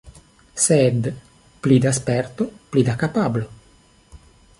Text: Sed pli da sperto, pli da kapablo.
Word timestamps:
Sed 0.65 1.09
pli 1.65 1.77
da 1.83 1.91
sperto, 1.97 2.47
pli 2.71 2.85
da 2.89 2.97
kapablo. 3.05 3.51